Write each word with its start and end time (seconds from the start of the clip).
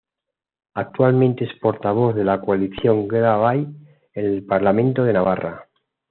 Actualmente 0.73 1.43
es 1.43 1.51
portavoz 1.61 2.15
de 2.15 2.23
la 2.23 2.41
coalición 2.41 3.07
Geroa 3.07 3.35
Bai 3.37 3.67
en 4.15 4.25
el 4.25 4.43
Parlamento 4.43 5.03
de 5.03 5.13
Navarra. 5.13 5.67